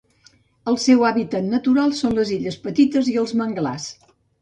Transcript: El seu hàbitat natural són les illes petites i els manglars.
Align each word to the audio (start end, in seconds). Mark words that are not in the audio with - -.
El 0.71 0.79
seu 0.85 1.03
hàbitat 1.09 1.47
natural 1.51 1.95
són 2.01 2.19
les 2.23 2.35
illes 2.41 2.61
petites 2.67 3.15
i 3.15 3.17
els 3.25 3.39
manglars. 3.45 3.91